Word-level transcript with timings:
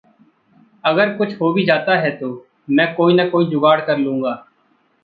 अगर 0.83 1.13
कुछ 1.17 1.35
हो 1.41 1.51
भी 1.53 1.65
जाता 1.65 1.95
है 1.95 2.11
तो 2.17 2.47
मैं 2.69 2.93
कोई-न-कोई 2.95 3.45
जुगाड़ 3.45 3.79
कर 3.81 3.97
लूँगा। 3.97 4.47